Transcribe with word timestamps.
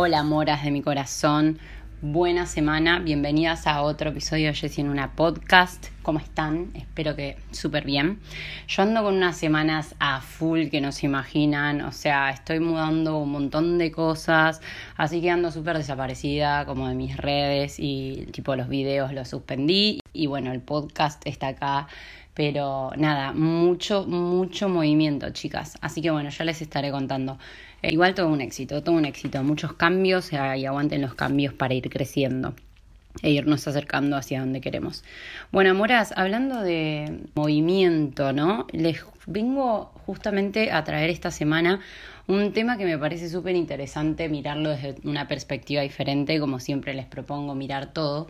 Hola, 0.00 0.22
moras 0.22 0.62
de 0.62 0.70
mi 0.70 0.80
corazón. 0.80 1.58
Buena 2.02 2.46
semana, 2.46 3.00
bienvenidas 3.00 3.66
a 3.66 3.82
otro 3.82 4.10
episodio 4.10 4.46
de 4.46 4.54
Jessie 4.54 4.84
en 4.84 4.90
una 4.90 5.16
podcast. 5.16 5.88
¿Cómo 6.02 6.20
están? 6.20 6.70
Espero 6.74 7.16
que 7.16 7.36
súper 7.50 7.84
bien. 7.84 8.20
Yo 8.68 8.84
ando 8.84 9.02
con 9.02 9.16
unas 9.16 9.36
semanas 9.36 9.96
a 9.98 10.20
full 10.20 10.68
que 10.68 10.80
no 10.80 10.92
se 10.92 11.06
imaginan, 11.06 11.80
o 11.80 11.90
sea, 11.90 12.30
estoy 12.30 12.60
mudando 12.60 13.18
un 13.18 13.32
montón 13.32 13.76
de 13.76 13.90
cosas, 13.90 14.60
así 14.96 15.20
que 15.20 15.32
ando 15.32 15.50
súper 15.50 15.76
desaparecida 15.76 16.64
como 16.64 16.86
de 16.86 16.94
mis 16.94 17.16
redes 17.16 17.80
y 17.80 18.28
tipo 18.30 18.54
los 18.54 18.68
videos 18.68 19.12
los 19.12 19.26
suspendí 19.26 19.98
y 20.12 20.28
bueno, 20.28 20.52
el 20.52 20.60
podcast 20.60 21.20
está 21.26 21.48
acá 21.48 21.88
pero 22.38 22.92
nada, 22.96 23.32
mucho, 23.32 24.06
mucho 24.06 24.68
movimiento, 24.68 25.28
chicas. 25.30 25.76
Así 25.80 26.00
que 26.00 26.12
bueno, 26.12 26.30
ya 26.30 26.44
les 26.44 26.62
estaré 26.62 26.92
contando. 26.92 27.36
Eh, 27.82 27.92
igual 27.92 28.14
todo 28.14 28.28
un 28.28 28.40
éxito, 28.40 28.80
todo 28.80 28.94
un 28.94 29.06
éxito. 29.06 29.42
Muchos 29.42 29.72
cambios 29.72 30.32
eh, 30.32 30.58
y 30.58 30.64
aguanten 30.64 31.02
los 31.02 31.14
cambios 31.14 31.52
para 31.52 31.74
ir 31.74 31.90
creciendo 31.90 32.54
e 33.24 33.32
irnos 33.32 33.66
acercando 33.66 34.16
hacia 34.16 34.38
donde 34.38 34.60
queremos. 34.60 35.02
Bueno, 35.50 35.74
Moras, 35.74 36.14
hablando 36.14 36.62
de 36.62 37.22
movimiento, 37.34 38.32
¿no? 38.32 38.68
Les 38.70 39.04
vengo 39.26 39.86
justamente 40.06 40.70
a 40.70 40.84
traer 40.84 41.10
esta 41.10 41.32
semana 41.32 41.80
un 42.28 42.52
tema 42.52 42.78
que 42.78 42.84
me 42.84 42.98
parece 42.98 43.28
súper 43.28 43.56
interesante 43.56 44.28
mirarlo 44.28 44.70
desde 44.70 44.94
una 45.02 45.26
perspectiva 45.26 45.82
diferente, 45.82 46.38
como 46.38 46.60
siempre 46.60 46.94
les 46.94 47.06
propongo 47.06 47.56
mirar 47.56 47.92
todo, 47.92 48.28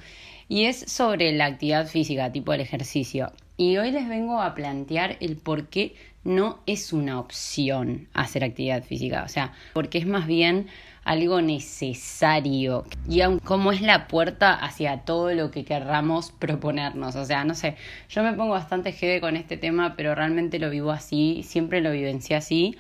y 0.49 0.65
es 0.65 0.79
sobre 0.91 1.33
la 1.33 1.47
actividad 1.47 1.87
física, 1.87 2.33
tipo 2.33 2.53
el 2.53 2.61
ejercicio. 2.61 3.33
Y 3.57 3.77
hoy 3.77 3.91
les 3.91 4.09
vengo 4.09 4.41
a 4.41 4.55
plantear 4.55 5.17
el 5.21 5.37
por 5.37 5.67
qué 5.67 5.95
no 6.25 6.61
es 6.67 6.93
una 6.93 7.19
opción 7.19 8.09
hacer 8.15 8.45
actividad 8.45 8.83
física, 8.83 9.25
o 9.25 9.29
sea, 9.29 9.53
porque 9.73 9.99
es 9.99 10.07
más 10.07 10.27
bien 10.27 10.69
algo 11.05 11.41
necesario 11.41 12.85
y 13.09 13.23
aun 13.23 13.39
como 13.39 13.73
es 13.73 13.81
la 13.81 14.09
puerta 14.09 14.53
hacia 14.53 14.99
todo 14.99 15.33
lo 15.33 15.51
que 15.51 15.65
querramos 15.65 16.33
proponernos. 16.33 17.17
O 17.17 17.25
sea, 17.25 17.45
no 17.45 17.55
sé, 17.55 17.77
yo 18.11 18.23
me 18.23 18.35
pongo 18.35 18.53
bastante 18.53 18.93
jede 18.93 19.21
con 19.21 19.35
este 19.35 19.57
tema, 19.57 19.95
pero 19.97 20.15
realmente 20.15 20.59
lo 20.59 20.69
vivo 20.69 20.91
así, 20.91 21.43
siempre 21.45 21.81
lo 21.81 21.93
vivencié 21.93 22.37
así. 22.37 22.77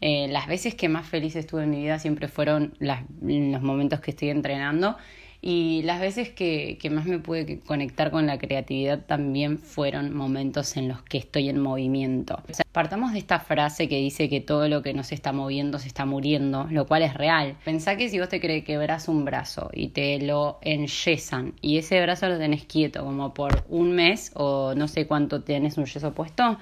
Eh, 0.00 0.28
las 0.30 0.46
veces 0.46 0.74
que 0.74 0.88
más 0.88 1.08
feliz 1.08 1.34
estuve 1.36 1.64
en 1.64 1.70
mi 1.70 1.82
vida 1.82 1.98
siempre 1.98 2.28
fueron 2.28 2.74
los 2.80 3.62
momentos 3.62 4.00
que 4.00 4.12
estoy 4.12 4.30
entrenando 4.30 4.96
y 5.44 5.82
las 5.82 6.00
veces 6.00 6.30
que, 6.30 6.78
que 6.80 6.88
más 6.88 7.04
me 7.04 7.18
pude 7.18 7.58
conectar 7.60 8.12
con 8.12 8.26
la 8.28 8.38
creatividad 8.38 9.00
también 9.04 9.58
fueron 9.58 10.14
momentos 10.14 10.76
en 10.76 10.86
los 10.86 11.02
que 11.02 11.18
estoy 11.18 11.48
en 11.48 11.60
movimiento. 11.60 12.40
partamos 12.70 13.12
de 13.12 13.18
esta 13.18 13.40
frase 13.40 13.88
que 13.88 13.96
dice 13.96 14.28
que 14.28 14.40
todo 14.40 14.68
lo 14.68 14.82
que 14.82 14.94
no 14.94 15.02
se 15.02 15.16
está 15.16 15.32
moviendo 15.32 15.80
se 15.80 15.88
está 15.88 16.06
muriendo, 16.06 16.68
lo 16.70 16.86
cual 16.86 17.02
es 17.02 17.14
real. 17.14 17.56
Pensá 17.64 17.96
que 17.96 18.08
si 18.08 18.20
vos 18.20 18.28
te 18.28 18.40
crees 18.40 18.62
que 18.62 18.72
quebras 18.74 19.08
un 19.08 19.24
brazo 19.24 19.68
y 19.72 19.88
te 19.88 20.20
lo 20.20 20.58
enyesan 20.62 21.54
y 21.60 21.78
ese 21.78 22.00
brazo 22.00 22.28
lo 22.28 22.38
tenés 22.38 22.64
quieto 22.64 23.04
como 23.04 23.34
por 23.34 23.64
un 23.68 23.92
mes 23.92 24.30
o 24.34 24.74
no 24.76 24.86
sé 24.86 25.08
cuánto 25.08 25.42
tenés 25.42 25.76
un 25.76 25.86
yeso 25.86 26.14
puesto, 26.14 26.56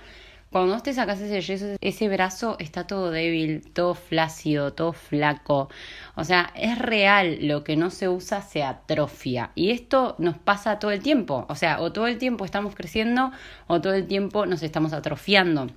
cuando 0.51 0.73
vos 0.75 0.83
te 0.83 0.93
sacas 0.93 1.20
ese 1.20 1.41
yeso, 1.41 1.77
ese 1.81 2.09
brazo 2.09 2.56
está 2.59 2.87
todo 2.87 3.11
débil, 3.11 3.62
todo 3.73 3.95
flácido, 3.95 4.73
todo 4.73 4.93
flaco. 4.93 5.69
O 6.17 6.25
sea, 6.25 6.53
es 6.56 6.77
real, 6.79 7.39
lo 7.47 7.62
que 7.62 7.77
no 7.77 7.91
se 7.91 8.09
usa 8.09 8.43
se 8.43 8.65
atrofia. 8.65 9.53
Y 9.55 9.71
esto 9.71 10.17
nos 10.19 10.39
pasa 10.39 10.81
todo 10.81 10.91
el 10.91 11.03
tiempo. 11.03 11.47
O 11.48 11.55
sea, 11.55 11.81
o 11.81 11.93
todo 11.93 12.09
el 12.09 12.19
tiempo 12.19 12.45
estamos 12.45 12.75
creciendo 12.75 13.31
o 13.69 13.81
todo 13.81 13.95
el 13.95 14.06
tiempo 14.09 14.45
nos 14.47 14.62
estamos 14.65 14.93
atrofiando. 14.93 15.69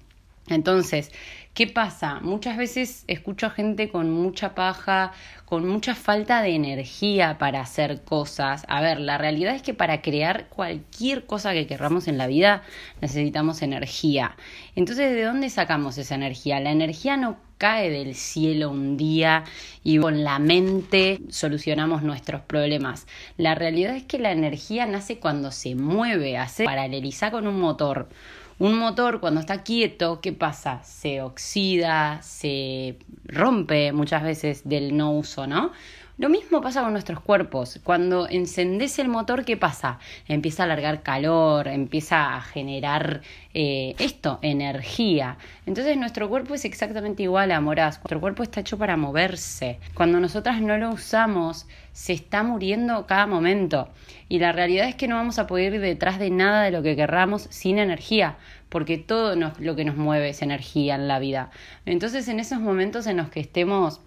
Entonces, 0.47 1.11
¿qué 1.53 1.67
pasa? 1.67 2.19
Muchas 2.19 2.57
veces 2.57 3.05
escucho 3.07 3.47
a 3.47 3.49
gente 3.49 3.89
con 3.89 4.11
mucha 4.11 4.55
paja, 4.55 5.13
con 5.45 5.67
mucha 5.67 5.95
falta 5.95 6.41
de 6.41 6.53
energía 6.53 7.37
para 7.37 7.61
hacer 7.61 8.03
cosas. 8.03 8.65
A 8.67 8.81
ver, 8.81 8.99
la 8.99 9.17
realidad 9.17 9.55
es 9.55 9.61
que 9.61 9.73
para 9.73 10.01
crear 10.01 10.49
cualquier 10.49 11.25
cosa 11.25 11.53
que 11.53 11.65
querramos 11.65 12.09
en 12.09 12.17
la 12.17 12.27
vida 12.27 12.63
necesitamos 12.99 13.61
energía. 13.61 14.35
Entonces, 14.75 15.13
¿de 15.13 15.23
dónde 15.23 15.49
sacamos 15.49 15.97
esa 15.97 16.15
energía? 16.15 16.59
La 16.59 16.71
energía 16.71 17.15
no 17.15 17.37
cae 17.57 17.89
del 17.89 18.13
cielo 18.13 18.71
un 18.71 18.97
día 18.97 19.45
y 19.83 19.97
con 19.97 20.25
la 20.25 20.37
mente 20.39 21.21
solucionamos 21.29 22.03
nuestros 22.03 22.41
problemas. 22.41 23.07
La 23.37 23.55
realidad 23.55 23.95
es 23.95 24.03
que 24.03 24.19
la 24.19 24.33
energía 24.33 24.85
nace 24.85 25.19
cuando 25.19 25.51
se 25.51 25.73
mueve, 25.75 26.37
hace 26.37 26.65
paralelizar 26.65 27.31
con 27.31 27.47
un 27.47 27.61
motor. 27.61 28.09
Un 28.59 28.77
motor 28.77 29.19
cuando 29.19 29.39
está 29.39 29.63
quieto, 29.63 30.21
¿qué 30.21 30.31
pasa? 30.31 30.83
Se 30.83 31.21
oxida, 31.21 32.21
se 32.21 32.99
rompe 33.25 33.91
muchas 33.91 34.23
veces 34.23 34.61
del 34.67 34.95
no 34.95 35.11
uso, 35.11 35.47
¿no? 35.47 35.71
Lo 36.19 36.29
mismo 36.29 36.61
pasa 36.61 36.83
con 36.83 36.91
nuestros 36.91 37.19
cuerpos. 37.21 37.79
Cuando 37.83 38.29
encendés 38.29 38.99
el 38.99 39.07
motor, 39.07 39.45
¿qué 39.45 39.57
pasa? 39.57 39.97
Empieza 40.27 40.63
a 40.63 40.67
largar 40.67 41.01
calor, 41.01 41.67
empieza 41.67 42.35
a 42.35 42.41
generar 42.41 43.21
eh, 43.55 43.95
esto, 43.97 44.37
energía. 44.43 45.37
Entonces 45.65 45.97
nuestro 45.97 46.29
cuerpo 46.29 46.53
es 46.53 46.65
exactamente 46.65 47.23
igual 47.23 47.51
a. 47.51 47.59
Nuestro 47.61 48.21
cuerpo 48.21 48.43
está 48.43 48.59
hecho 48.59 48.77
para 48.77 48.95
moverse. 48.95 49.79
Cuando 49.95 50.19
nosotras 50.19 50.61
no 50.61 50.77
lo 50.77 50.91
usamos, 50.91 51.65
se 51.93 52.13
está 52.13 52.43
muriendo 52.43 53.07
cada 53.07 53.25
momento. 53.25 53.89
Y 54.29 54.37
la 54.37 54.51
realidad 54.51 54.87
es 54.87 54.93
que 54.93 55.07
no 55.07 55.15
vamos 55.15 55.39
a 55.39 55.47
poder 55.47 55.73
ir 55.73 55.81
detrás 55.81 56.19
de 56.19 56.29
nada 56.29 56.61
de 56.61 56.69
lo 56.69 56.83
que 56.83 56.95
querramos 56.95 57.47
sin 57.49 57.79
energía, 57.79 58.37
porque 58.69 58.99
todo 58.99 59.35
lo 59.35 59.75
que 59.75 59.85
nos 59.85 59.95
mueve 59.95 60.29
es 60.29 60.43
energía 60.43 60.93
en 60.93 61.07
la 61.07 61.17
vida. 61.17 61.49
Entonces 61.87 62.27
en 62.27 62.39
esos 62.39 62.59
momentos 62.59 63.07
en 63.07 63.17
los 63.17 63.29
que 63.29 63.39
estemos 63.39 63.99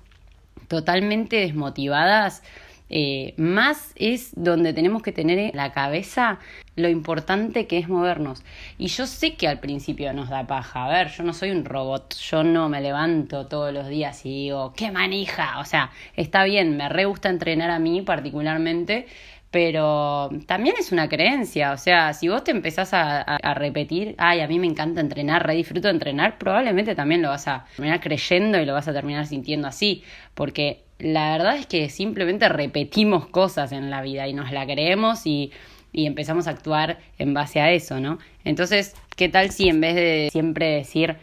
totalmente 0.69 1.37
desmotivadas, 1.37 2.43
eh, 2.89 3.35
más 3.37 3.93
es 3.97 4.31
donde 4.37 4.73
tenemos 4.73 5.03
que 5.03 5.13
tener 5.13 5.39
en 5.39 5.57
la 5.57 5.73
cabeza 5.73 6.39
lo 6.77 6.89
importante 6.89 7.67
que 7.67 7.79
es 7.79 7.89
movernos. 7.89 8.43
Y 8.79 8.89
yo 8.89 9.07
sé 9.07 9.35
que 9.35 9.49
al 9.49 9.61
principio 9.61 10.13
nos 10.13 10.29
da 10.29 10.47
paja. 10.47 10.85
A 10.85 10.89
ver, 10.89 11.09
yo 11.09 11.25
no 11.25 11.33
soy 11.33 11.51
un 11.51 11.65
robot. 11.65 12.15
Yo 12.17 12.45
no 12.45 12.69
me 12.69 12.81
levanto 12.81 13.47
todos 13.47 13.73
los 13.73 13.89
días 13.89 14.25
y 14.25 14.45
digo, 14.45 14.73
¡qué 14.77 14.91
manija! 14.91 15.59
O 15.59 15.65
sea, 15.65 15.91
está 16.15 16.45
bien, 16.45 16.77
me 16.77 16.89
re 16.89 17.07
gusta 17.07 17.29
entrenar 17.29 17.71
a 17.71 17.79
mí 17.79 18.03
particularmente, 18.03 19.07
pero 19.51 20.29
también 20.47 20.77
es 20.79 20.93
una 20.93 21.09
creencia, 21.09 21.73
o 21.73 21.79
sea, 21.79 22.13
si 22.13 22.29
vos 22.29 22.45
te 22.45 22.51
empezás 22.51 22.93
a, 22.93 23.23
a, 23.23 23.55
repetir, 23.55 24.15
ay, 24.19 24.41
a 24.41 24.49
mí 24.49 24.59
me 24.59 24.67
encanta 24.67 25.01
entrenar, 25.01 25.47
re 25.47 25.55
disfruto 25.55 25.89
entrenar, 25.89 26.37
probablemente 26.37 26.95
también 26.95 27.23
lo 27.23 27.31
vas 27.31 27.49
a 27.49 27.65
terminar 27.75 28.01
creyendo 28.01 28.61
y 28.61 28.67
lo 28.67 28.75
vas 28.75 28.89
a 28.89 28.93
terminar 28.93 29.27
sintiendo 29.27 29.69
así, 29.69 30.03
porque 30.35 30.86
la 30.99 31.33
verdad 31.33 31.57
es 31.57 31.67
que 31.67 31.89
simplemente 31.89 32.49
repetimos 32.49 33.27
cosas 33.27 33.73
en 33.73 33.91
la 33.91 34.03
vida 34.03 34.29
y 34.29 34.33
nos 34.33 34.53
la 34.53 34.65
creemos 34.65 35.27
y, 35.27 35.53
y 35.93 36.07
empezamos 36.07 36.47
a 36.47 36.51
actuar 36.51 36.99
en 37.19 37.35
base 37.35 37.61
a 37.61 37.71
eso, 37.73 38.01
¿no? 38.01 38.19
Entonces, 38.45 38.95
¿qué 39.17 39.29
tal 39.29 39.51
si 39.51 39.69
en 39.69 39.81
vez 39.81 39.95
de 39.95 40.29
siempre 40.31 40.67
decir, 40.71 41.17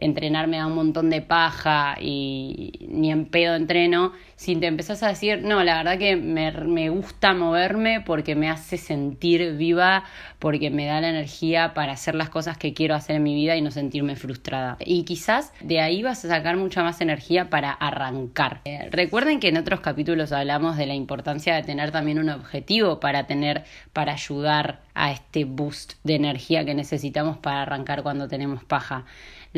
entrenarme 0.00 0.58
a 0.58 0.66
un 0.66 0.74
montón 0.74 1.10
de 1.10 1.22
paja 1.22 1.96
y 2.00 2.86
ni 2.88 3.10
en 3.10 3.26
pedo 3.26 3.54
entreno, 3.54 4.12
si 4.36 4.54
te 4.56 4.66
empezás 4.66 5.02
a 5.02 5.08
decir, 5.08 5.42
no, 5.42 5.64
la 5.64 5.78
verdad 5.78 5.98
que 5.98 6.16
me, 6.16 6.52
me, 6.52 6.90
gusta 6.90 7.34
moverme 7.34 8.00
porque 8.00 8.36
me 8.36 8.48
hace 8.48 8.76
sentir 8.76 9.56
viva, 9.56 10.04
porque 10.38 10.70
me 10.70 10.86
da 10.86 11.00
la 11.00 11.08
energía 11.08 11.74
para 11.74 11.92
hacer 11.92 12.14
las 12.14 12.28
cosas 12.28 12.56
que 12.56 12.72
quiero 12.72 12.94
hacer 12.94 13.16
en 13.16 13.24
mi 13.24 13.34
vida 13.34 13.56
y 13.56 13.62
no 13.62 13.72
sentirme 13.72 14.14
frustrada. 14.14 14.76
Y 14.84 15.02
quizás 15.02 15.52
de 15.60 15.80
ahí 15.80 16.02
vas 16.02 16.24
a 16.24 16.28
sacar 16.28 16.56
mucha 16.56 16.82
más 16.84 17.00
energía 17.00 17.50
para 17.50 17.72
arrancar. 17.72 18.60
Eh, 18.64 18.88
recuerden 18.92 19.40
que 19.40 19.48
en 19.48 19.56
otros 19.56 19.80
capítulos 19.80 20.30
hablamos 20.30 20.76
de 20.76 20.86
la 20.86 20.94
importancia 20.94 21.56
de 21.56 21.62
tener 21.64 21.90
también 21.90 22.18
un 22.20 22.30
objetivo 22.30 23.00
para 23.00 23.26
tener, 23.26 23.64
para 23.92 24.12
ayudar 24.12 24.80
a 24.94 25.12
este 25.12 25.44
boost 25.44 25.94
de 26.04 26.14
energía 26.14 26.64
que 26.64 26.74
necesitamos 26.74 27.38
para 27.38 27.62
arrancar 27.62 28.02
cuando 28.02 28.28
tenemos 28.28 28.64
paja. 28.64 29.04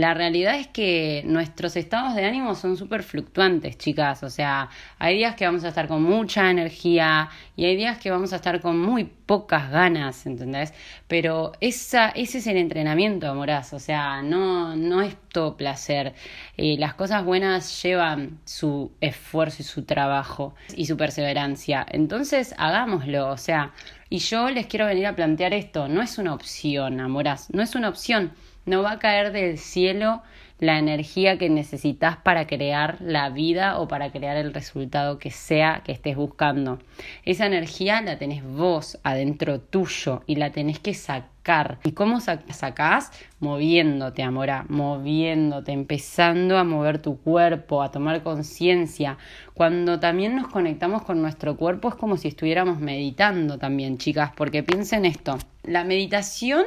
La 0.00 0.14
realidad 0.14 0.58
es 0.58 0.66
que 0.66 1.22
nuestros 1.26 1.76
estados 1.76 2.14
de 2.14 2.24
ánimo 2.24 2.54
son 2.54 2.78
súper 2.78 3.02
fluctuantes, 3.02 3.76
chicas. 3.76 4.22
O 4.22 4.30
sea, 4.30 4.70
hay 4.98 5.18
días 5.18 5.34
que 5.34 5.44
vamos 5.44 5.62
a 5.64 5.68
estar 5.68 5.88
con 5.88 6.02
mucha 6.02 6.50
energía 6.50 7.28
y 7.54 7.66
hay 7.66 7.76
días 7.76 7.98
que 7.98 8.10
vamos 8.10 8.32
a 8.32 8.36
estar 8.36 8.62
con 8.62 8.78
muy 8.80 9.04
pocas 9.04 9.70
ganas, 9.70 10.24
¿entendés? 10.24 10.72
Pero 11.06 11.52
esa, 11.60 12.08
ese 12.08 12.38
es 12.38 12.46
el 12.46 12.56
entrenamiento, 12.56 13.28
amorás. 13.28 13.74
O 13.74 13.78
sea, 13.78 14.22
no, 14.22 14.74
no 14.74 15.02
es 15.02 15.18
todo 15.28 15.58
placer. 15.58 16.14
Eh, 16.56 16.76
las 16.78 16.94
cosas 16.94 17.22
buenas 17.22 17.82
llevan 17.82 18.38
su 18.46 18.92
esfuerzo 19.02 19.58
y 19.60 19.66
su 19.66 19.84
trabajo 19.84 20.54
y 20.74 20.86
su 20.86 20.96
perseverancia. 20.96 21.84
Entonces, 21.90 22.54
hagámoslo. 22.56 23.28
O 23.28 23.36
sea, 23.36 23.74
y 24.08 24.16
yo 24.16 24.48
les 24.48 24.66
quiero 24.66 24.86
venir 24.86 25.06
a 25.06 25.14
plantear 25.14 25.52
esto. 25.52 25.88
No 25.88 26.00
es 26.00 26.16
una 26.16 26.32
opción, 26.32 27.00
amorás. 27.00 27.52
No 27.52 27.62
es 27.62 27.74
una 27.74 27.90
opción 27.90 28.32
no 28.70 28.82
va 28.82 28.92
a 28.92 28.98
caer 29.00 29.32
del 29.32 29.58
cielo 29.58 30.22
la 30.60 30.78
energía 30.78 31.38
que 31.38 31.48
necesitas 31.48 32.18
para 32.18 32.46
crear 32.46 32.98
la 33.00 33.30
vida 33.30 33.78
o 33.80 33.88
para 33.88 34.12
crear 34.12 34.36
el 34.36 34.52
resultado 34.54 35.18
que 35.18 35.30
sea 35.30 35.82
que 35.84 35.92
estés 35.92 36.16
buscando. 36.16 36.78
Esa 37.24 37.46
energía 37.46 38.00
la 38.02 38.18
tenés 38.18 38.44
vos 38.44 38.98
adentro 39.02 39.60
tuyo 39.60 40.22
y 40.26 40.36
la 40.36 40.50
tenés 40.50 40.78
que 40.78 40.94
sacar. 40.94 41.78
¿Y 41.82 41.92
cómo 41.92 42.20
sacás? 42.20 43.10
Moviéndote, 43.40 44.22
amora, 44.22 44.66
moviéndote, 44.68 45.72
empezando 45.72 46.58
a 46.58 46.64
mover 46.64 47.00
tu 47.00 47.18
cuerpo, 47.18 47.82
a 47.82 47.90
tomar 47.90 48.22
conciencia. 48.22 49.16
Cuando 49.54 49.98
también 49.98 50.36
nos 50.36 50.48
conectamos 50.48 51.02
con 51.02 51.22
nuestro 51.22 51.56
cuerpo 51.56 51.88
es 51.88 51.94
como 51.94 52.18
si 52.18 52.28
estuviéramos 52.28 52.78
meditando 52.78 53.58
también, 53.58 53.96
chicas, 53.96 54.32
porque 54.36 54.62
piensen 54.62 55.06
esto, 55.06 55.38
la 55.64 55.84
meditación 55.84 56.64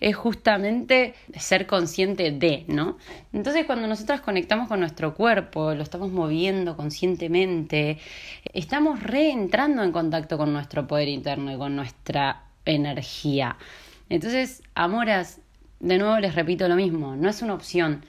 es 0.00 0.16
justamente 0.16 1.14
ser 1.38 1.66
consciente 1.66 2.30
de, 2.30 2.64
¿no? 2.68 2.98
Entonces 3.32 3.64
cuando 3.66 3.86
nosotras 3.86 4.20
conectamos 4.20 4.68
con 4.68 4.80
nuestro 4.80 5.14
cuerpo, 5.14 5.74
lo 5.74 5.82
estamos 5.82 6.10
moviendo 6.10 6.76
conscientemente, 6.76 7.98
estamos 8.52 9.02
reentrando 9.02 9.82
en 9.82 9.92
contacto 9.92 10.36
con 10.36 10.52
nuestro 10.52 10.86
poder 10.86 11.08
interno 11.08 11.52
y 11.52 11.56
con 11.56 11.76
nuestra 11.76 12.44
energía. 12.64 13.56
Entonces, 14.08 14.62
amoras, 14.74 15.40
de 15.80 15.98
nuevo 15.98 16.18
les 16.18 16.34
repito 16.34 16.68
lo 16.68 16.76
mismo, 16.76 17.16
no 17.16 17.28
es 17.28 17.42
una 17.42 17.54
opción. 17.54 18.04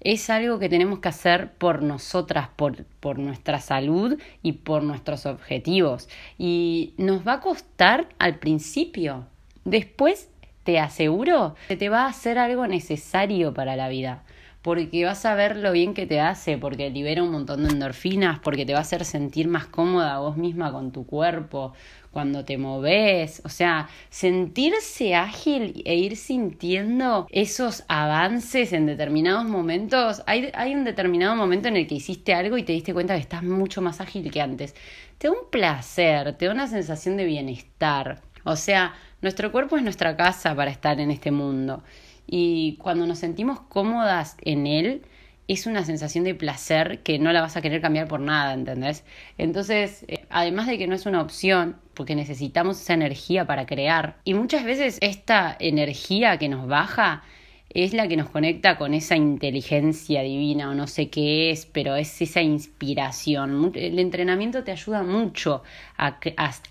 Es 0.00 0.28
algo 0.30 0.58
que 0.58 0.68
tenemos 0.68 0.98
que 0.98 1.08
hacer 1.08 1.52
por 1.52 1.82
nosotras, 1.82 2.48
por, 2.54 2.84
por 2.84 3.18
nuestra 3.18 3.60
salud 3.60 4.20
y 4.42 4.52
por 4.52 4.82
nuestros 4.82 5.26
objetivos. 5.26 6.08
Y 6.38 6.94
nos 6.98 7.26
va 7.26 7.34
a 7.34 7.40
costar 7.40 8.08
al 8.18 8.38
principio. 8.38 9.26
Después 9.64 10.28
te 10.66 10.80
aseguro 10.80 11.54
que 11.68 11.76
te 11.76 11.88
va 11.88 12.04
a 12.04 12.08
hacer 12.08 12.38
algo 12.38 12.66
necesario 12.66 13.54
para 13.54 13.76
la 13.76 13.88
vida. 13.88 14.24
Porque 14.62 15.04
vas 15.04 15.24
a 15.24 15.36
ver 15.36 15.56
lo 15.56 15.70
bien 15.70 15.94
que 15.94 16.06
te 16.06 16.18
hace, 16.18 16.58
porque 16.58 16.90
libera 16.90 17.22
un 17.22 17.30
montón 17.30 17.62
de 17.62 17.70
endorfinas, 17.70 18.40
porque 18.40 18.66
te 18.66 18.72
va 18.72 18.80
a 18.80 18.82
hacer 18.82 19.04
sentir 19.04 19.46
más 19.46 19.66
cómoda 19.66 20.18
vos 20.18 20.36
misma 20.36 20.72
con 20.72 20.90
tu 20.90 21.06
cuerpo, 21.06 21.72
cuando 22.10 22.44
te 22.44 22.58
moves. 22.58 23.42
O 23.44 23.48
sea, 23.48 23.88
sentirse 24.10 25.14
ágil 25.14 25.82
e 25.84 25.94
ir 25.94 26.16
sintiendo 26.16 27.28
esos 27.30 27.84
avances 27.86 28.72
en 28.72 28.86
determinados 28.86 29.44
momentos. 29.44 30.24
Hay, 30.26 30.50
hay 30.52 30.74
un 30.74 30.82
determinado 30.82 31.36
momento 31.36 31.68
en 31.68 31.76
el 31.76 31.86
que 31.86 31.94
hiciste 31.94 32.34
algo 32.34 32.58
y 32.58 32.64
te 32.64 32.72
diste 32.72 32.92
cuenta 32.92 33.14
que 33.14 33.20
estás 33.20 33.44
mucho 33.44 33.82
más 33.82 34.00
ágil 34.00 34.32
que 34.32 34.40
antes. 34.40 34.74
Te 35.18 35.28
da 35.28 35.32
un 35.32 35.48
placer, 35.48 36.32
te 36.32 36.46
da 36.46 36.52
una 36.52 36.66
sensación 36.66 37.16
de 37.16 37.24
bienestar. 37.24 38.20
O 38.46 38.54
sea, 38.54 38.94
nuestro 39.22 39.50
cuerpo 39.50 39.76
es 39.76 39.82
nuestra 39.82 40.16
casa 40.16 40.54
para 40.54 40.70
estar 40.70 41.00
en 41.00 41.10
este 41.10 41.32
mundo 41.32 41.82
y 42.28 42.76
cuando 42.76 43.04
nos 43.04 43.18
sentimos 43.18 43.58
cómodas 43.60 44.36
en 44.40 44.68
él, 44.68 45.02
es 45.48 45.66
una 45.66 45.84
sensación 45.84 46.22
de 46.22 46.36
placer 46.36 47.02
que 47.02 47.18
no 47.18 47.32
la 47.32 47.40
vas 47.40 47.56
a 47.56 47.60
querer 47.60 47.80
cambiar 47.80 48.06
por 48.06 48.20
nada, 48.20 48.54
¿entendés? 48.54 49.04
Entonces, 49.36 50.04
eh, 50.06 50.26
además 50.30 50.68
de 50.68 50.78
que 50.78 50.86
no 50.86 50.94
es 50.94 51.06
una 51.06 51.20
opción, 51.20 51.76
porque 51.94 52.14
necesitamos 52.14 52.80
esa 52.80 52.94
energía 52.94 53.46
para 53.46 53.66
crear, 53.66 54.16
y 54.22 54.34
muchas 54.34 54.64
veces 54.64 54.98
esta 55.00 55.56
energía 55.58 56.38
que 56.38 56.48
nos 56.48 56.68
baja 56.68 57.24
es 57.70 57.92
la 57.92 58.08
que 58.08 58.16
nos 58.16 58.30
conecta 58.30 58.78
con 58.78 58.94
esa 58.94 59.16
inteligencia 59.16 60.22
divina 60.22 60.70
o 60.70 60.74
no 60.74 60.86
sé 60.86 61.10
qué 61.10 61.50
es, 61.50 61.66
pero 61.66 61.96
es 61.96 62.22
esa 62.22 62.40
inspiración. 62.40 63.72
El 63.74 63.98
entrenamiento 63.98 64.64
te 64.64 64.72
ayuda 64.72 65.02
mucho 65.02 65.62
a, 65.96 66.18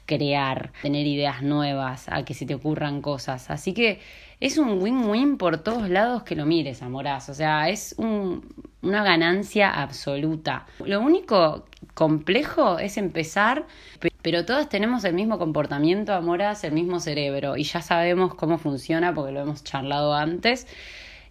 crear, 0.05 0.71
tener 0.81 1.05
ideas 1.05 1.43
nuevas, 1.43 2.07
a 2.09 2.23
que 2.23 2.33
se 2.33 2.45
te 2.45 2.55
ocurran 2.55 3.01
cosas. 3.01 3.49
Así 3.49 3.73
que 3.73 3.99
es 4.39 4.57
un 4.57 4.81
win-win 4.81 5.37
por 5.37 5.59
todos 5.59 5.89
lados 5.89 6.23
que 6.23 6.35
lo 6.35 6.45
mires, 6.45 6.81
amorás. 6.81 7.29
O 7.29 7.33
sea, 7.33 7.69
es 7.69 7.95
una 7.97 9.03
ganancia 9.03 9.69
absoluta. 9.69 10.65
Lo 10.83 11.01
único 11.01 11.65
complejo 11.93 12.79
es 12.79 12.97
empezar, 12.97 13.67
pero 14.25 14.43
todos 14.43 14.67
tenemos 14.69 15.03
el 15.03 15.13
mismo 15.13 15.37
comportamiento, 15.37 16.11
amorás, 16.11 16.63
el 16.63 16.71
mismo 16.71 16.99
cerebro 16.99 17.57
y 17.57 17.63
ya 17.63 17.83
sabemos 17.83 18.33
cómo 18.33 18.57
funciona 18.57 19.13
porque 19.13 19.31
lo 19.31 19.41
hemos 19.41 19.63
charlado 19.63 20.15
antes 20.15 20.65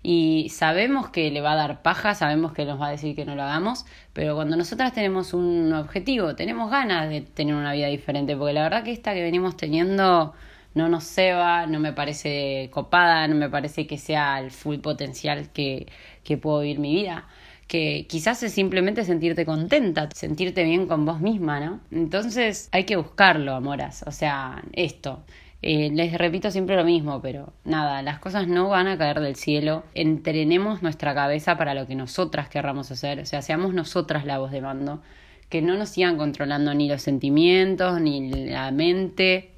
y 0.00 0.49
sabemos 0.50 1.08
que 1.08 1.29
le 1.32 1.41
va 1.41 1.55
a 1.55 1.56
dar 1.56 1.82
paja, 1.82 2.14
sabemos 2.14 2.52
que 2.52 2.64
nos 2.64 2.81
va 2.81 2.87
a 2.87 2.91
decir 2.93 3.17
que 3.17 3.25
no 3.25 3.35
lo 3.35 3.43
hagamos, 3.43 3.85
pero 4.12 4.37
cuando 4.37 4.55
nosotras 4.56 4.93
tenemos 4.93 5.35
un 5.35 5.73
objetivo, 5.73 6.37
tenemos 6.37 6.70
ganas 6.70 7.08
de 7.08 7.23
tener 7.23 7.56
una 7.56 7.73
vida 7.73 7.88
diferente, 7.88 8.37
porque 8.37 8.52
la 8.52 8.62
verdad 8.62 8.85
que 8.85 8.93
esta 8.93 9.12
que 9.12 9.23
venimos 9.23 9.56
teniendo 9.56 10.32
no 10.75 10.88
nos 10.88 11.02
ceba, 11.02 11.67
no 11.67 11.81
me 11.81 11.93
parece 11.93 12.70
copada, 12.73 13.26
no 13.26 13.35
me 13.35 13.50
parece 13.50 13.88
que 13.88 13.99
sea 13.99 14.38
el 14.38 14.52
full 14.52 14.79
potencial 14.79 15.50
que, 15.50 15.88
que 16.23 16.37
puedo 16.38 16.61
vivir 16.61 16.79
mi 16.79 16.94
vida. 16.94 17.26
Que 17.66 18.06
quizás 18.08 18.43
es 18.43 18.52
simplemente 18.52 19.05
sentirte 19.05 19.46
contenta, 19.46 20.08
sentirte 20.14 20.64
bien 20.64 20.87
con 20.87 21.06
vos 21.06 21.20
misma, 21.20 21.61
¿no? 21.61 21.81
Entonces 21.90 22.69
hay 22.72 22.84
que 22.84 22.96
buscarlo, 22.96 23.55
amoras. 23.55 24.05
O 24.06 24.11
sea, 24.12 24.62
esto. 24.72 25.25
Eh, 25.66 25.90
les 25.90 26.12
repito 26.19 26.50
siempre 26.50 26.76
lo 26.76 26.84
mismo, 26.84 27.22
pero 27.22 27.55
nada, 27.64 28.02
las 28.02 28.19
cosas 28.19 28.46
no 28.46 28.69
van 28.69 28.87
a 28.87 28.99
caer 28.99 29.20
del 29.20 29.34
cielo. 29.34 29.82
Entrenemos 29.94 30.82
nuestra 30.82 31.14
cabeza 31.14 31.56
para 31.56 31.72
lo 31.72 31.87
que 31.87 31.94
nosotras 31.94 32.50
querramos 32.50 32.90
hacer. 32.90 33.20
O 33.20 33.25
sea, 33.25 33.40
seamos 33.40 33.72
nosotras 33.72 34.26
la 34.26 34.38
voz 34.38 34.50
de 34.50 34.61
mando. 34.61 35.00
Que 35.49 35.62
no 35.62 35.76
nos 35.78 35.88
sigan 35.88 36.19
controlando 36.19 36.75
ni 36.75 36.87
los 36.87 37.00
sentimientos, 37.00 37.99
ni 37.99 38.31
la 38.50 38.70
mente, 38.72 39.52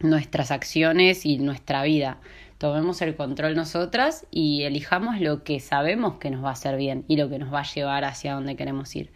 nuestras 0.00 0.50
acciones 0.50 1.24
y 1.24 1.38
nuestra 1.38 1.84
vida. 1.84 2.18
Tomemos 2.62 3.02
el 3.02 3.16
control 3.16 3.56
nosotras 3.56 4.24
y 4.30 4.62
elijamos 4.62 5.20
lo 5.20 5.42
que 5.42 5.58
sabemos 5.58 6.18
que 6.18 6.30
nos 6.30 6.44
va 6.44 6.50
a 6.50 6.52
hacer 6.52 6.76
bien 6.76 7.04
y 7.08 7.16
lo 7.16 7.28
que 7.28 7.40
nos 7.40 7.52
va 7.52 7.58
a 7.58 7.64
llevar 7.64 8.04
hacia 8.04 8.34
donde 8.34 8.54
queremos 8.54 8.94
ir. 8.94 9.10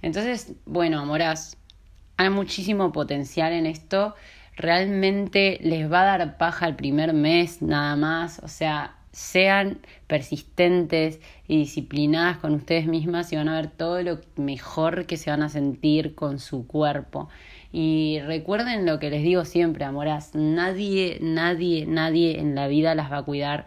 Entonces, 0.00 0.54
bueno, 0.64 0.98
amoras, 0.98 1.58
hay 2.16 2.30
muchísimo 2.30 2.90
potencial 2.90 3.52
en 3.52 3.66
esto. 3.66 4.14
Realmente 4.56 5.58
les 5.60 5.92
va 5.92 6.00
a 6.00 6.16
dar 6.16 6.38
paja 6.38 6.66
el 6.66 6.76
primer 6.76 7.12
mes 7.12 7.60
nada 7.60 7.94
más. 7.94 8.38
O 8.42 8.48
sea, 8.48 8.96
sean 9.12 9.80
persistentes 10.06 11.20
y 11.46 11.58
disciplinadas 11.58 12.38
con 12.38 12.54
ustedes 12.54 12.86
mismas 12.86 13.30
y 13.34 13.36
van 13.36 13.50
a 13.50 13.56
ver 13.56 13.68
todo 13.68 14.00
lo 14.00 14.18
mejor 14.36 15.04
que 15.04 15.18
se 15.18 15.28
van 15.28 15.42
a 15.42 15.50
sentir 15.50 16.14
con 16.14 16.38
su 16.38 16.66
cuerpo. 16.66 17.28
Y 17.72 18.20
recuerden 18.26 18.86
lo 18.86 18.98
que 18.98 19.10
les 19.10 19.22
digo 19.22 19.44
siempre, 19.44 19.84
amoras, 19.84 20.34
nadie, 20.34 21.18
nadie, 21.20 21.86
nadie 21.86 22.40
en 22.40 22.54
la 22.54 22.66
vida 22.68 22.94
las 22.94 23.12
va 23.12 23.18
a 23.18 23.22
cuidar 23.22 23.66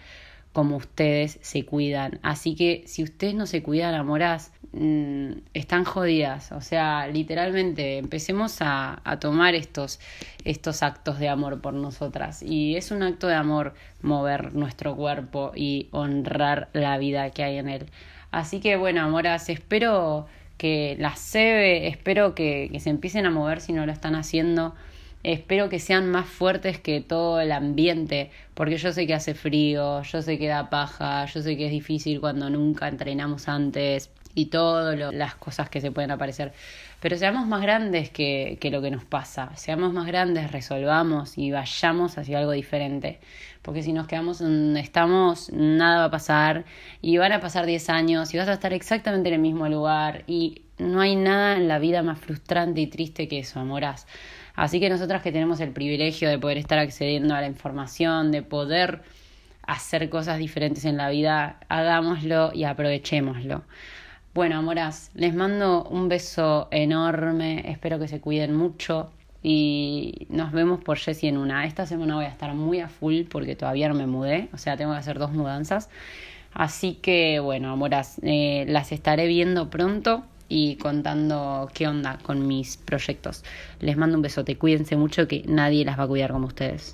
como 0.53 0.75
ustedes 0.77 1.39
se 1.42 1.65
cuidan. 1.65 2.19
Así 2.24 2.56
que 2.56 2.83
si 2.86 3.03
ustedes 3.03 3.36
no 3.36 3.45
se 3.45 3.63
cuidan, 3.63 3.94
amoras, 3.94 4.51
mm, 4.74 5.31
están 5.53 5.86
jodidas. 5.86 6.51
O 6.51 6.62
sea, 6.62 7.07
literalmente, 7.07 7.98
empecemos 7.98 8.62
a, 8.62 9.01
a, 9.03 9.19
tomar 9.19 9.56
estos, 9.56 10.00
estos 10.44 10.83
actos 10.83 11.19
de 11.19 11.30
amor 11.30 11.62
por 11.62 11.74
nosotras. 11.74 12.44
Y 12.44 12.75
es 12.75 12.92
un 12.92 13.04
acto 13.04 13.27
de 13.27 13.36
amor 13.36 13.74
mover 14.01 14.54
nuestro 14.54 14.95
cuerpo 14.95 15.51
y 15.56 15.88
honrar 15.92 16.69
la 16.74 16.97
vida 16.97 17.30
que 17.30 17.44
hay 17.44 17.57
en 17.57 17.69
él. 17.69 17.89
Así 18.31 18.59
que 18.59 18.77
bueno, 18.77 19.01
amoras, 19.04 19.50
espero 19.50 20.27
que 20.61 20.95
las 20.99 21.19
CEBE, 21.19 21.87
espero 21.87 22.35
que, 22.35 22.69
que 22.71 22.79
se 22.79 22.91
empiecen 22.91 23.25
a 23.25 23.31
mover 23.31 23.61
si 23.61 23.73
no 23.73 23.83
lo 23.87 23.91
están 23.91 24.13
haciendo. 24.13 24.75
Espero 25.23 25.69
que 25.69 25.80
sean 25.80 26.11
más 26.11 26.27
fuertes 26.27 26.77
que 26.80 27.01
todo 27.01 27.41
el 27.41 27.51
ambiente, 27.51 28.30
porque 28.53 28.77
yo 28.77 28.94
sé 28.94 29.07
que 29.07 29.15
hace 29.15 29.33
frío, 29.33 30.03
yo 30.03 30.21
sé 30.21 30.37
que 30.37 30.47
da 30.47 30.69
paja, 30.69 31.25
yo 31.25 31.41
sé 31.41 31.57
que 31.57 31.65
es 31.65 31.71
difícil 31.71 32.21
cuando 32.21 32.51
nunca 32.51 32.87
entrenamos 32.87 33.47
antes 33.47 34.11
y 34.35 34.47
todas 34.47 35.14
las 35.14 35.35
cosas 35.35 35.69
que 35.69 35.81
se 35.81 35.92
pueden 35.92 36.11
aparecer. 36.11 36.54
Pero 37.00 37.18
seamos 37.18 37.47
más 37.47 37.61
grandes 37.61 38.09
que, 38.11 38.57
que, 38.61 38.69
lo 38.69 38.81
que 38.81 38.92
nos 38.92 39.06
pasa, 39.06 39.56
seamos 39.56 39.92
más 39.94 40.06
grandes, 40.06 40.52
resolvamos 40.52 41.38
y 41.38 41.52
vayamos 41.52 42.18
hacia 42.18 42.40
algo 42.40 42.52
diferente. 42.52 43.19
Porque 43.61 43.83
si 43.83 43.94
nos 43.94 44.07
quedamos 44.07 44.40
donde 44.40 44.80
estamos, 44.80 45.52
nada 45.52 46.00
va 46.00 46.06
a 46.06 46.11
pasar 46.11 46.66
y 47.02 47.18
van 47.18 47.31
a 47.31 47.40
pasar 47.40 47.66
10 47.66 47.90
años 47.90 48.33
y 48.33 48.38
vas 48.38 48.47
a 48.47 48.54
estar 48.54 48.73
exactamente 48.73 49.30
en 49.30 49.35
el 49.35 49.42
mismo 49.42 49.68
lugar 49.68 50.23
y 50.28 50.64
no 50.78 51.02
hay 51.02 51.16
nada 51.16 51.57
en 51.57 51.68
la 51.68 51.80
vida 51.80 52.02
más 52.02 52.19
frustrante 52.19 52.81
y 52.81 52.88
triste 52.88 53.28
que 53.28 53.40
eso, 53.40 53.59
amorás. 53.59 54.07
Así 54.56 54.80
que 54.80 54.90
nosotras 54.90 55.21
que 55.21 55.31
tenemos 55.31 55.59
el 55.59 55.71
privilegio 55.71 56.30
de 56.30 56.38
poder 56.40 56.57
estar 56.57 56.80
accediendo 56.80 57.35
a 57.35 57.42
la 57.42 57.47
información, 57.47 58.31
de 58.31 58.42
poder 58.42 59.02
hacer 59.64 60.09
cosas 60.09 60.40
diferentes 60.40 60.85
en 60.85 60.97
la 60.97 61.09
vida, 61.09 61.59
hagámoslo 61.69 62.52
y 62.54 62.64
aprovechémoslo. 62.64 63.64
Bueno, 64.33 64.56
amoras, 64.56 65.11
les 65.14 65.35
mando 65.35 65.83
un 65.83 66.07
beso 66.07 66.69
enorme, 66.71 67.69
espero 67.69 68.00
que 68.00 68.07
se 68.07 68.21
cuiden 68.21 68.56
mucho 68.56 69.11
y 69.44 70.26
nos 70.30 70.54
vemos 70.54 70.81
por 70.81 70.97
Jessie 70.97 71.28
en 71.28 71.35
una. 71.35 71.66
Esta 71.66 71.85
semana 71.85 72.16
voy 72.16 72.23
a 72.23 72.30
estar 72.30 72.54
muy 72.54 72.80
a 72.80 72.88
full 72.88 73.23
porque 73.30 73.57
todavía 73.57 73.90
no 73.90 73.94
me 73.95 74.07
mudé, 74.07 74.47
o 74.54 74.57
sea, 74.57 74.78
tengo 74.78 74.94
que 74.94 75.00
hacer 75.00 75.19
dos 75.19 75.33
mudanzas. 75.33 75.90
Así 76.54 76.94
que, 76.94 77.42
bueno, 77.42 77.71
amoras, 77.73 78.19
eh, 78.23 78.64
las 78.69 78.94
estaré 78.94 79.28
viendo 79.28 79.69
pronto 79.69 80.23
y 80.47 80.78
contando 80.78 81.69
qué 81.73 81.90
onda 81.90 82.18
con 82.23 82.47
mis 82.47 82.78
proyectos. 82.78 83.44
Les 83.81 83.97
mando 83.97 84.16
un 84.16 84.21
besote, 84.21 84.57
cuídense 84.57 84.95
mucho 84.95 85.28
que 85.28 85.44
nadie 85.45 85.83
las 85.83 86.00
va 86.00 86.04
a 86.04 86.07
cuidar 86.07 86.31
como 86.31 86.47
ustedes. 86.47 86.90